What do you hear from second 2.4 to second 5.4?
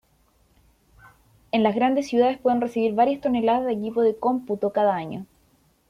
recibir varias toneladas de equipo de cómputo cada año.